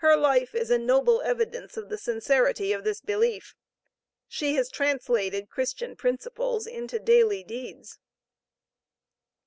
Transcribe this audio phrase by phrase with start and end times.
[0.00, 3.54] Her life is a noble evidence of the sincerity of this belief.
[4.28, 7.98] She has translated Christian principles into daily deeds.